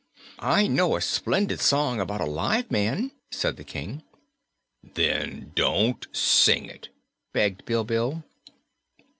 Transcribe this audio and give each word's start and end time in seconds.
"I 0.39 0.65
know 0.65 0.95
a 0.95 0.99
splendid 1.01 1.59
song 1.59 1.99
about 2.01 2.21
a 2.21 2.25
live 2.25 2.71
man, 2.71 3.11
said 3.29 3.55
the 3.55 3.63
King. 3.63 4.01
"Then 4.81 5.51
don't 5.53 6.07
sing 6.11 6.65
it," 6.65 6.89
begged 7.33 7.65
Bilbil. 7.65 8.23